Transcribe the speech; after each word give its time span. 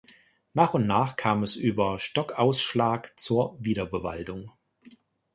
Nach 0.55 0.73
und 0.73 0.87
nach 0.87 1.15
kam 1.15 1.43
es 1.43 1.55
über 1.55 1.99
Stockausschlag 1.99 3.13
zur 3.19 3.55
Wiederbewaldung. 3.59 4.51